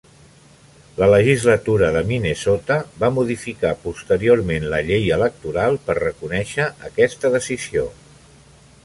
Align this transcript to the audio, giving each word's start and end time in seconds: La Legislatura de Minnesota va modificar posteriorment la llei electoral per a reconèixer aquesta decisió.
La 0.99 1.07
Legislatura 1.13 1.89
de 1.97 2.01
Minnesota 2.11 2.77
va 3.03 3.11
modificar 3.17 3.73
posteriorment 3.83 4.65
la 4.75 4.81
llei 4.89 5.05
electoral 5.19 5.79
per 5.91 5.95
a 5.99 6.01
reconèixer 6.01 6.67
aquesta 6.91 7.33
decisió. 7.37 7.85